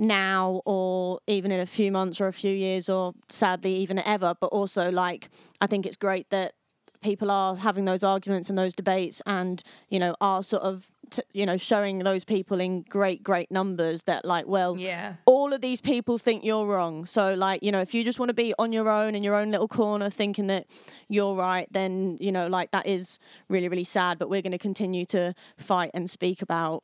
[0.00, 4.34] now or even in a few months or a few years or sadly even ever
[4.40, 5.28] but also like
[5.60, 6.54] i think it's great that
[7.02, 11.22] people are having those arguments and those debates and you know are sort of t-
[11.32, 15.14] you know showing those people in great great numbers that like well Yeah.
[15.26, 17.06] all of these people think you're wrong.
[17.06, 19.34] So, like, you know, if you just want to be on your own in your
[19.36, 20.66] own little corner thinking that
[21.08, 24.18] you're right, then, you know, like that is really, really sad.
[24.18, 26.82] But we're going to continue to fight and speak about,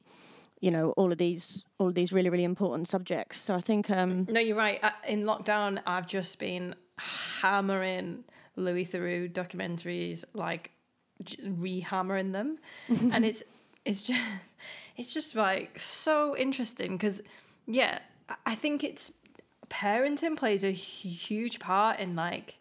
[0.60, 3.36] you know, all of these, all of these really, really important subjects.
[3.38, 4.78] So I think, um, No, you're right.
[4.82, 8.24] Uh, In lockdown, I've just been hammering
[8.56, 10.70] Louis Theroux documentaries, like
[11.24, 12.58] rehammering them,
[13.12, 13.42] and it's
[13.84, 14.20] it's just
[14.96, 17.22] it's just like so interesting because
[17.66, 19.12] yeah, I- I think it's
[19.68, 22.54] parenting plays a huge part in like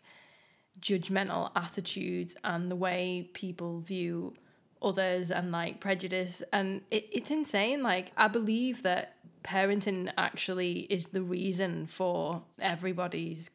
[0.82, 4.34] judgmental attitudes and the way people view
[4.82, 11.10] others and like prejudice and it, it's insane like i believe that parenting actually is
[11.10, 13.52] the reason for everybody's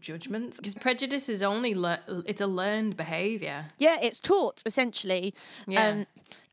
[0.00, 5.34] judgments because prejudice is only le- it's a learned behavior yeah, it's taught essentially.
[5.66, 5.88] Yeah.
[5.88, 6.06] Um,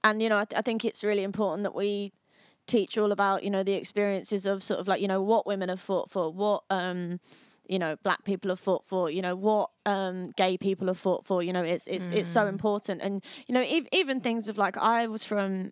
[0.03, 2.13] and, you know, I, th- I think it's really important that we
[2.67, 5.69] teach all about, you know, the experiences of sort of like, you know, what women
[5.69, 7.19] have fought for, what, um,
[7.67, 11.25] you know, black people have fought for, you know, what um, gay people have fought
[11.25, 13.01] for, you know, it's it's it's so important.
[13.01, 15.71] And, you know, ev- even things of like, I was from,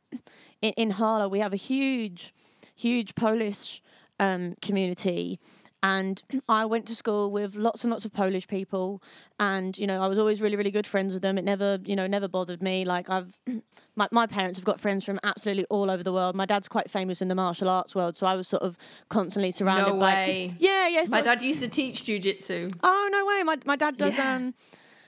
[0.61, 2.33] in, in Harlow, we have a huge,
[2.75, 3.81] huge Polish
[4.19, 5.39] um, community.
[5.83, 9.01] And I went to school with lots and lots of Polish people,
[9.37, 11.37] and you know I was always really really good friends with them.
[11.37, 12.85] It never you know never bothered me.
[12.85, 13.37] Like I've
[13.97, 16.35] my my parents have got friends from absolutely all over the world.
[16.37, 18.77] My dad's quite famous in the martial arts world, so I was sort of
[19.09, 21.03] constantly surrounded no by way yeah yeah.
[21.09, 23.43] my dad used to teach jujitsu Oh no way!
[23.43, 24.35] My my dad does Yeah.
[24.37, 24.53] um.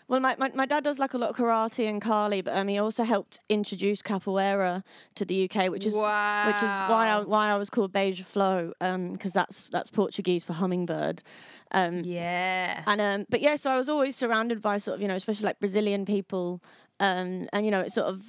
[0.08, 2.68] Well, my, my, my dad does like a lot of karate and kali, but um,
[2.68, 4.84] he also helped introduce capoeira
[5.16, 8.74] to the UK, which is which is why I why I was called Beija Flo,
[8.82, 11.24] um, because that's that's Portuguese for hummingbird,
[11.72, 15.08] um, yeah and um, but yeah, so I was always surrounded by sort of you
[15.08, 16.62] know, especially like Brazilian people,
[17.00, 18.22] um, and you know, it's sort of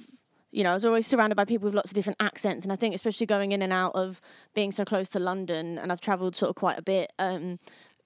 [0.51, 2.75] you know, I was always surrounded by people with lots of different accents, and I
[2.75, 4.19] think especially going in and out of
[4.55, 7.13] being so close to London, and I've travelled sort of quite a bit.
[7.19, 7.59] Um,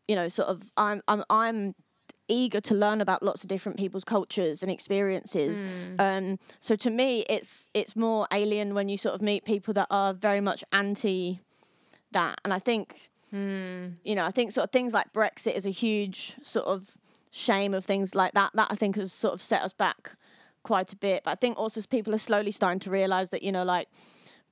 [0.08, 1.76] you know, sort of, I'm I'm I'm
[2.28, 5.64] eager to learn about lots of different people's cultures and experiences.
[6.00, 9.88] Um, so to me, it's it's more alien when you sort of meet people that
[9.90, 11.40] are very much anti
[12.12, 13.10] that, and I think
[14.04, 16.98] you know, I think sort of things like Brexit is a huge sort of
[17.32, 18.52] shame of things like that.
[18.56, 20.18] That I think has sort of set us back
[20.64, 21.24] quite a bit.
[21.24, 23.88] But I think also people are slowly starting to realise that, you know, like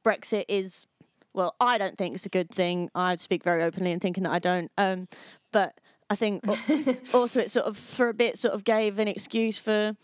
[0.04, 0.88] Brexit is
[1.34, 2.90] well, I don't think it's a good thing.
[2.96, 4.72] I speak very openly and thinking that I don't.
[4.78, 5.08] Um,
[5.52, 5.80] but
[6.10, 6.44] I think
[7.14, 9.96] also it sort of for a bit sort of gave an excuse for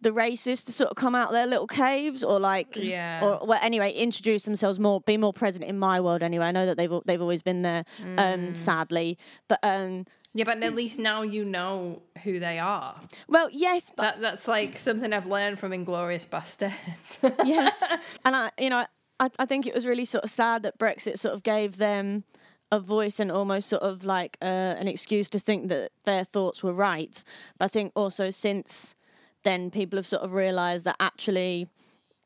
[0.00, 3.18] the racists to sort of come out their little caves or like Yeah.
[3.22, 6.46] or well anyway introduce themselves more be more present in my world anyway.
[6.46, 7.84] I know that they've they've always been there
[8.16, 13.00] um sadly but um yeah but at least now you know who they are.
[13.26, 17.34] Well yes but that that's like something i've learned from Inglourious Basterds.
[17.44, 17.70] Yeah.
[18.24, 18.86] And i you know
[19.20, 22.22] I, I think it was really sort of sad that brexit sort of gave them
[22.70, 24.44] a voice and almost sort of like uh,
[24.78, 27.24] an excuse to think that their thoughts were right.
[27.58, 28.94] But i think also since
[29.42, 31.68] then people have sort of realized that actually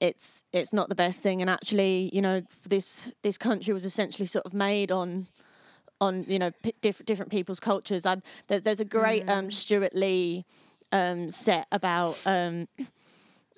[0.01, 1.41] it's it's not the best thing.
[1.41, 5.29] And actually you know this this country was essentially sort of made on
[6.01, 8.05] on you know p- diff- different people's cultures.
[8.05, 10.45] And there's there's a great um Stewart Lee
[10.91, 12.67] um set about um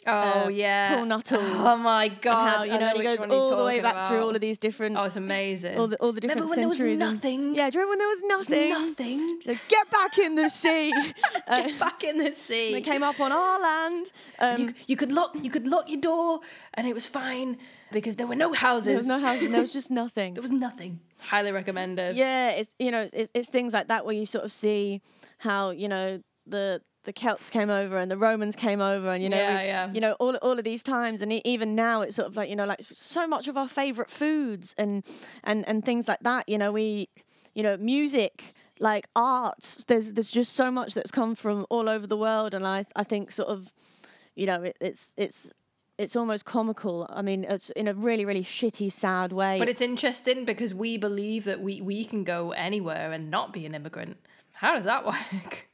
[0.07, 3.57] oh Uh, yeah Paul Nuttall's oh my god how you know, and he goes all
[3.57, 6.21] the way back through all of these different oh it's amazing all the all the
[6.21, 8.69] different Remember when there was centuries and- yeah do you remember when there was nothing
[8.71, 10.93] nothing He's like, get back in the sea
[11.49, 14.97] uh, get back in the sea they came up on our land um you, you
[14.97, 16.41] could lock you could lock your door
[16.75, 17.57] and it was fine
[17.93, 18.87] because there were no houses.
[18.87, 19.51] There was no houses.
[19.53, 20.35] There was just nothing.
[20.35, 20.99] There was nothing.
[21.21, 22.17] Highly recommended.
[22.17, 25.01] Yeah, it's you know it's it's things like that where you sort of see
[25.39, 29.29] how you know the the Celts came over and the Romans came over and you
[29.29, 29.93] know Yeah, we- yeah.
[29.93, 32.57] you know all all of these times and even now it's sort of like you
[32.57, 35.05] know like so much of our favorite foods and
[35.43, 37.09] and and things like that you know we
[37.55, 42.07] you know music like art there's there's just so much that's come from all over
[42.07, 43.73] the world and I I think sort of
[44.35, 45.53] you know it, it's it's
[45.97, 49.81] it's almost comical I mean it's in a really really shitty sad way But it's
[49.81, 54.17] interesting because we believe that we, we can go anywhere and not be an immigrant.
[54.55, 55.69] How does that work?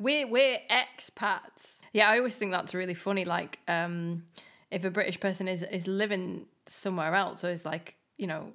[0.00, 1.78] We're we're expats.
[1.92, 3.24] Yeah, I always think that's really funny.
[3.24, 4.24] Like, um,
[4.70, 8.52] if a British person is is living somewhere else or is like, you know,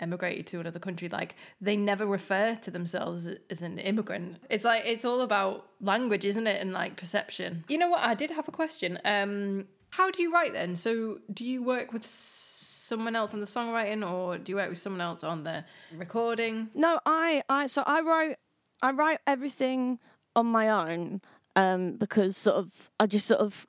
[0.00, 4.38] emigrated to another country, like they never refer to themselves as an immigrant.
[4.50, 6.60] It's like it's all about language, isn't it?
[6.60, 7.64] And like perception.
[7.68, 8.00] You know what?
[8.00, 8.98] I did have a question.
[9.04, 10.76] Um, how do you write then?
[10.76, 14.78] So do you work with someone else on the songwriting or do you work with
[14.78, 15.64] someone else on the
[15.96, 16.70] recording?
[16.74, 18.36] No, I, I, so I wrote,
[18.82, 19.98] I write everything
[20.36, 21.20] on my own,
[21.56, 23.66] um, because sort of, I just sort of,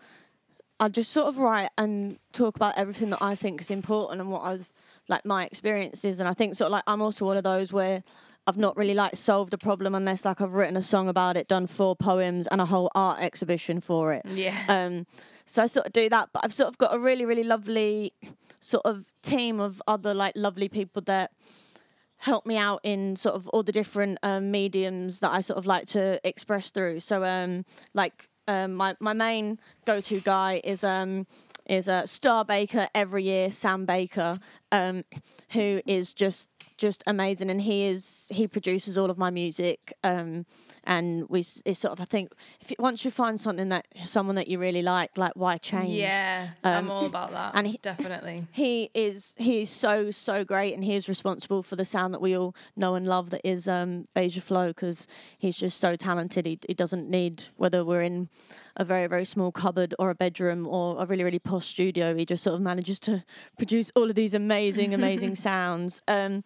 [0.80, 4.30] I just sort of write and talk about everything that I think is important and
[4.30, 4.71] what I've,
[5.08, 8.03] like my experiences, and I think sort of like I'm also one of those where
[8.45, 11.47] I've not really like solved a problem unless like I've written a song about it,
[11.47, 14.25] done four poems and a whole art exhibition for it.
[14.25, 14.58] Yeah.
[14.69, 15.08] Um,
[15.45, 18.13] so I sort of do that, but I've sort of got a really, really lovely
[18.60, 21.32] sort of team of other like lovely people that
[22.17, 25.65] help me out in sort of all the different um, mediums that I sort of
[25.67, 26.99] like to express through.
[26.99, 31.27] So um, like um, my my main go to guy is um
[31.67, 34.39] is a uh, Star Baker every year, Sam Baker,
[34.71, 35.03] um,
[35.51, 39.93] who is just just amazing, and he is he produces all of my music.
[40.03, 40.45] Um,
[40.84, 44.36] and we it's sort of I think if you, once you find something that someone
[44.36, 45.91] that you really like, like why change?
[45.91, 47.51] Yeah, I'm all about that.
[47.56, 48.47] and he- definitely.
[48.51, 52.21] he is he is so so great and he is responsible for the sound that
[52.21, 56.45] we all know and love that is um Beija Flo because he's just so talented
[56.45, 58.30] he, he doesn't need whether we're in
[58.77, 62.25] a very very small cupboard or a bedroom or a really really posh studio he
[62.25, 63.23] just sort of manages to
[63.58, 66.43] produce all of these amazing amazing amazing sounds um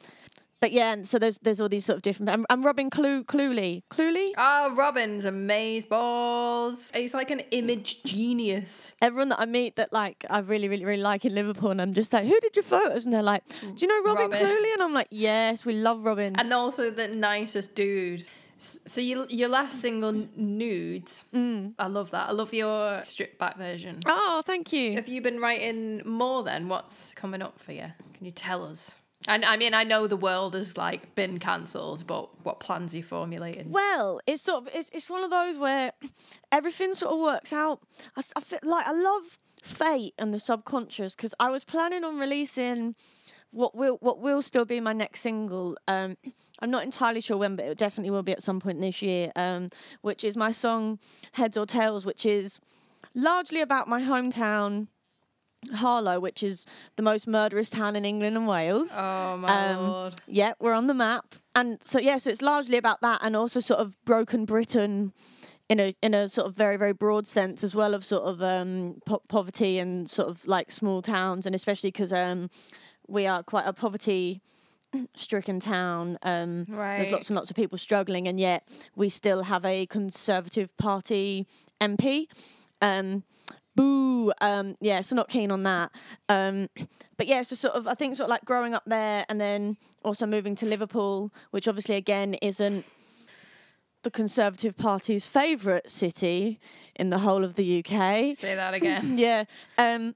[0.60, 3.24] but yeah and so there's there's all these sort of different I'm, I'm Robin Clu
[3.24, 6.92] Cluley Cluley Oh, Robin's amaze balls.
[6.94, 8.96] He's like an image genius.
[9.02, 11.94] everyone that I meet that like I really, really, really like in Liverpool, and I'm
[11.94, 13.06] just like, who did your photos?
[13.06, 14.40] And they're like, do you know Robin, Robin.
[14.46, 14.74] Cluley?
[14.74, 16.36] And I'm like, yes, we love Robin.
[16.38, 18.26] And also the nicest dude.
[18.62, 21.74] So your your last single, Nudes, Mm.
[21.80, 22.30] I love that.
[22.30, 24.00] I love your stripped back version.
[24.06, 24.94] oh, thank you.
[24.94, 26.68] Have you been writing more then?
[26.70, 27.92] What's coming up for you?
[28.14, 28.96] Can you tell us?
[29.28, 32.98] And I mean, I know the world has like been cancelled, but what plans are
[32.98, 33.72] you formulating?
[33.72, 35.94] Well, it's sort of it's, it's one of those where
[36.52, 37.80] everything sort of works out.
[38.16, 42.18] I, I feel like I love fate and the subconscious because I was planning on
[42.20, 42.96] releasing
[43.52, 45.78] what will what will still be my next single.
[45.88, 46.18] Um,
[46.60, 49.32] I'm not entirely sure when, but it definitely will be at some point this year.
[49.36, 49.70] Um,
[50.02, 51.00] which is my song
[51.34, 52.60] Heads or Tails, which is
[53.14, 54.88] largely about my hometown.
[55.76, 58.92] Harlow, which is the most murderous town in England and Wales.
[58.98, 60.14] Oh my Um, lord!
[60.28, 63.60] Yeah, we're on the map, and so yeah, so it's largely about that, and also
[63.60, 65.14] sort of broken Britain
[65.70, 68.42] in a in a sort of very very broad sense, as well of sort of
[68.42, 72.50] um, po- poverty and sort of like small towns, and especially because um,
[73.12, 74.42] we are quite a poverty
[75.16, 76.18] stricken town.
[76.24, 76.66] Um,
[77.00, 81.46] There's lots and lots of people struggling, and yet we still have a Conservative Party
[81.80, 82.28] MP.
[82.82, 83.24] Um,
[83.76, 84.32] boo.
[84.42, 85.92] Um, yeah, so not keen on that.
[86.30, 86.70] Um,
[87.18, 89.78] but yeah, so sort of, I think sort of like growing up there, and then
[90.04, 92.86] also moving to Liverpool, which obviously again isn't
[94.04, 96.60] the Conservative Party's favourite city
[96.96, 99.18] in the whole of the UK Say that again.
[99.18, 99.44] yeah.
[99.78, 100.16] Um,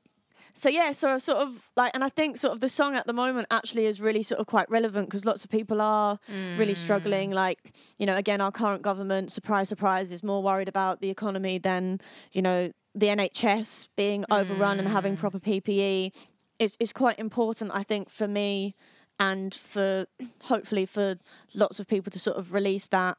[0.57, 3.05] so yeah, so I sort of like, and I think sort of the song at
[3.05, 6.73] the moment actually is really sort of quite relevant because lots of people are really
[6.73, 6.79] hmm.
[6.79, 7.31] struggling.
[7.31, 11.57] Like, you know, again, our current government, surprise, surprise, is more worried about the economy
[11.57, 11.99] than
[12.31, 15.19] you know the NHS being overrun and having hmm.
[15.19, 16.13] proper PPE.
[16.57, 18.75] It's it's quite important, I think, for me
[19.19, 20.05] and for
[20.43, 21.15] hopefully for
[21.53, 23.17] lots of people to sort of release that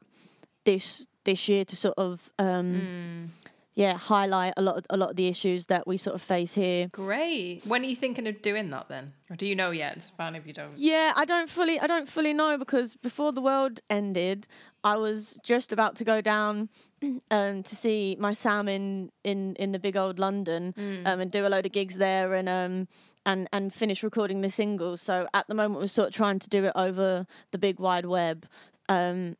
[0.63, 3.46] this this year to sort of um, hmm.
[3.77, 6.55] Yeah highlight a lot of, a lot of the issues that we sort of face
[6.55, 6.89] here.
[6.91, 7.63] Great.
[7.65, 9.13] When are you thinking of doing that then?
[9.29, 9.95] Or do you know yet?
[9.95, 10.77] It's fine if you don't.
[10.77, 14.47] Yeah, I don't fully I don't fully know because before the world ended,
[14.83, 16.69] I was just about to go down
[17.31, 20.73] um, to see my Sam in, in, in the big old London
[21.05, 22.87] um, and do a load of gigs there and um
[23.25, 24.97] and and finish recording the single.
[24.97, 28.05] So at the moment we're sort of trying to do it over the big wide
[28.07, 28.47] web,
[28.89, 29.37] um,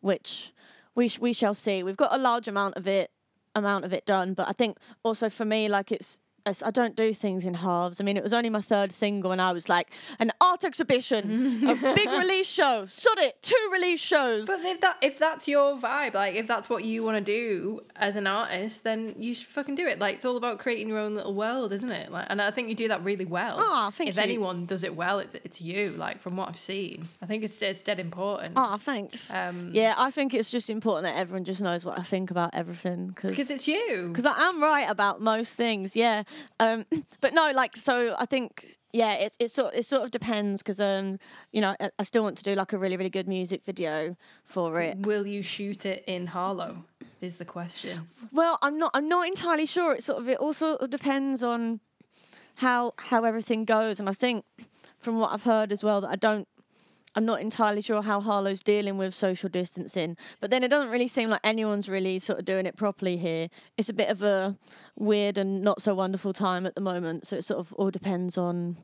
[0.00, 0.52] which
[0.94, 1.82] we sh- we shall see.
[1.82, 3.10] We've got a large amount of it
[3.58, 6.20] amount of it done, but I think also for me like it's
[6.64, 8.00] I don't do things in halves.
[8.00, 11.68] I mean, it was only my third single, and I was like, an art exhibition,
[11.68, 14.46] a big release show, sod it, two release shows.
[14.46, 17.80] But if that if that's your vibe, like if that's what you want to do
[17.96, 19.98] as an artist, then you should fucking do it.
[19.98, 22.10] Like it's all about creating your own little world, isn't it?
[22.10, 23.54] Like, and I think you do that really well.
[23.54, 24.22] Aw, thank if you.
[24.22, 25.90] anyone does it well, it's it's you.
[25.90, 28.52] Like from what I've seen, I think it's it's dead important.
[28.56, 29.32] Ah, thanks.
[29.32, 32.54] Um, yeah, I think it's just important that everyone just knows what I think about
[32.54, 34.08] everything because it's you.
[34.08, 35.96] because I am right about most things.
[35.96, 36.22] Yeah,
[36.60, 36.84] um,
[37.20, 38.14] but no, like so.
[38.18, 41.18] I think yeah, it's it's sort it sort of depends because um,
[41.52, 44.16] you know, I, I still want to do like a really really good music video
[44.44, 44.98] for it.
[44.98, 46.84] Will you shoot it in Harlow?
[47.20, 48.08] Is the question.
[48.32, 49.94] Well, I'm not I'm not entirely sure.
[49.94, 51.80] It sort of it also depends on
[52.56, 54.44] how how everything goes, and I think
[54.98, 56.46] from what I've heard as well that I don't.
[57.18, 61.08] I'm not entirely sure how Harlow's dealing with social distancing, but then it doesn't really
[61.08, 63.48] seem like anyone's really sort of doing it properly here.
[63.76, 64.56] It's a bit of a
[64.94, 68.38] weird and not so wonderful time at the moment, so it sort of all depends
[68.38, 68.76] on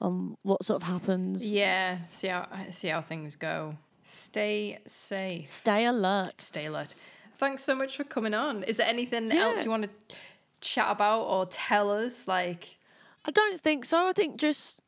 [0.00, 1.44] on what sort of happens.
[1.44, 1.98] Yeah.
[2.10, 3.76] See how see how things go.
[4.04, 5.48] Stay safe.
[5.50, 6.40] Stay alert.
[6.40, 6.94] Stay alert.
[7.38, 8.62] Thanks so much for coming on.
[8.62, 9.46] Is there anything Yeah.
[9.46, 10.16] else you want to
[10.60, 12.28] chat about or tell us?
[12.28, 12.76] Like,
[13.24, 14.06] I don't think so.
[14.06, 14.80] I think just,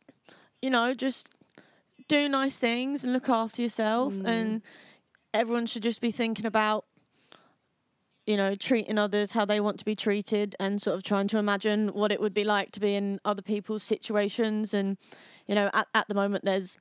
[0.63, 1.31] you know, just
[2.09, 4.15] do nice things and look after yourself.
[4.25, 4.63] And
[5.35, 6.85] everyone should just be thinking about,
[8.27, 11.39] you know, treating others how they want to be treated and sort of trying to
[11.39, 14.75] imagine what it would be like to be in other people's situations.
[14.75, 14.97] And,
[15.47, 16.79] you know, at, at the moment, there's,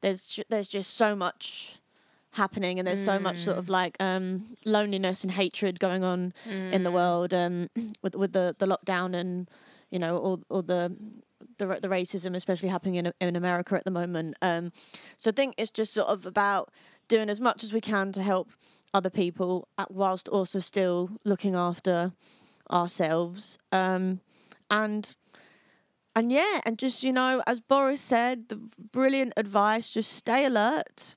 [0.00, 1.80] there's, there's just so much
[2.32, 6.82] happening and there's so much sort of like um loneliness and hatred going on in
[6.82, 7.68] the world um
[8.02, 9.48] with with the the lockdown and
[9.90, 10.94] you know all all the
[11.58, 14.72] the the racism especially happening in in America at the moment um
[15.16, 16.70] so I think it's just sort of about
[17.08, 18.50] doing as much as we can to help
[18.94, 22.12] other people at, whilst also still looking after
[22.70, 24.20] ourselves um
[24.70, 25.14] and
[26.14, 28.58] and yeah and just you know as Boris said the
[28.92, 31.16] brilliant advice just stay alert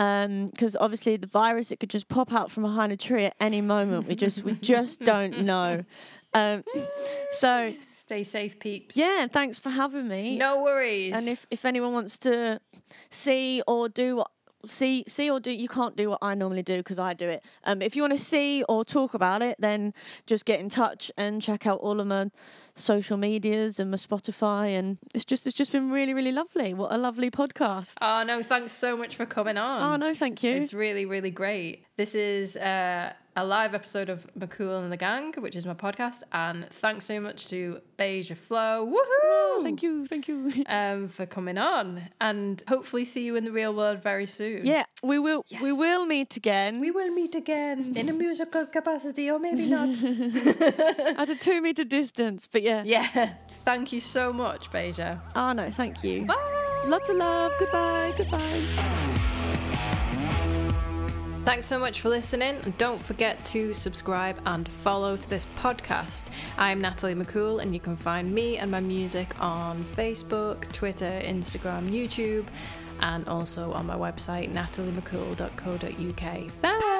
[0.00, 3.60] because obviously the virus it could just pop out from behind a tree at any
[3.60, 4.06] moment.
[4.06, 5.84] We just we just don't know.
[6.32, 6.64] Um,
[7.32, 8.96] so stay safe, peeps.
[8.96, 10.36] yeah, thanks for having me.
[10.36, 11.14] No worries.
[11.16, 12.60] And if if anyone wants to
[13.10, 14.30] see or do what
[14.66, 17.42] see see or do you can't do what I normally do because I do it.
[17.64, 19.94] Um, if you want to see or talk about it, then
[20.26, 22.30] just get in touch and check out all of my
[22.74, 24.78] social medias and my Spotify.
[24.78, 26.74] And it's just it's just been really really lovely.
[26.74, 27.96] What a lovely podcast.
[28.02, 29.94] oh no, thanks so much for coming on.
[29.94, 30.54] oh no, thank you.
[30.56, 31.86] It's really, really great.
[31.96, 36.22] This is uh, a live episode of McCool and the Gang, which is my podcast.
[36.32, 38.86] And thanks so much to Beija Flo.
[38.86, 39.20] Woohoo!
[39.22, 40.52] Oh, thank you, thank you.
[40.66, 44.64] Um, for coming on, and hopefully see you in the real world very soon.
[44.64, 45.44] Yeah, we will.
[45.60, 49.88] We will meet again We will meet again in a musical capacity, or maybe not.
[51.18, 52.46] at a two meter distance.
[52.46, 52.82] But yeah.
[52.84, 53.34] yeah.
[53.64, 55.20] Thank you so much, Beija.
[55.34, 56.24] Oh no, thank you.
[56.24, 56.82] Bye.
[56.86, 57.52] Lots of love.
[57.58, 58.14] Goodbye.
[58.16, 59.16] Goodbye.
[61.44, 66.26] Thanks so much for listening, and don't forget to subscribe and follow to this podcast.
[66.58, 71.88] I'm Natalie McCool, and you can find me and my music on Facebook, Twitter, Instagram,
[71.88, 72.44] YouTube,
[73.00, 76.50] and also on my website, nataliemccool.co.uk.
[76.50, 76.90] Thanks!